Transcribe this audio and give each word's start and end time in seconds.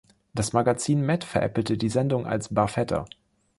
Das 0.33 0.51
Magazin 0.51 1.05
„Mad“ 1.05 1.23
veräppelte 1.23 1.77
die 1.77 1.89
Sendung 1.89 2.25
als 2.25 2.51
„Barfetta“. 2.51 3.05